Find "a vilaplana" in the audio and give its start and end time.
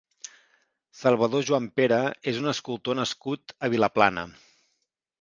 3.69-4.29